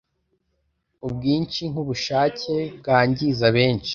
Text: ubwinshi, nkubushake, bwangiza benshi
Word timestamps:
ubwinshi, 1.05 1.61
nkubushake, 1.71 2.55
bwangiza 2.79 3.45
benshi 3.57 3.89